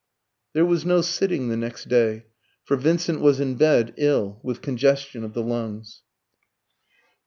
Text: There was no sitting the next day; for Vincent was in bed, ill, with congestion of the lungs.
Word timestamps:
There 0.53 0.65
was 0.65 0.83
no 0.83 1.01
sitting 1.01 1.49
the 1.49 1.55
next 1.55 1.87
day; 1.87 2.25
for 2.63 2.75
Vincent 2.75 3.21
was 3.21 3.39
in 3.39 3.53
bed, 3.53 3.93
ill, 3.97 4.39
with 4.41 4.63
congestion 4.63 5.23
of 5.23 5.33
the 5.35 5.43
lungs. 5.43 6.01